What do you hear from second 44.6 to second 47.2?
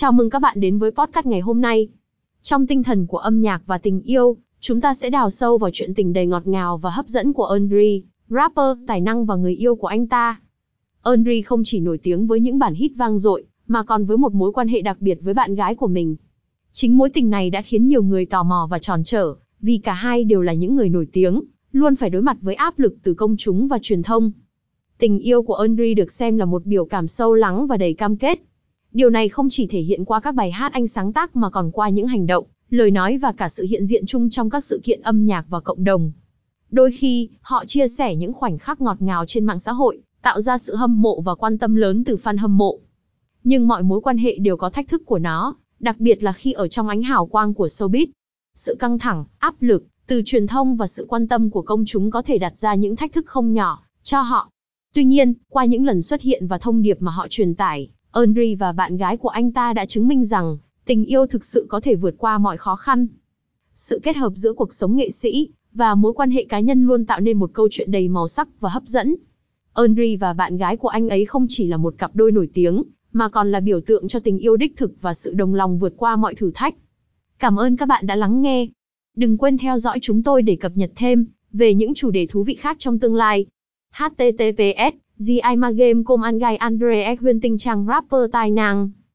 thách thức của nó, đặc biệt là khi ở trong ánh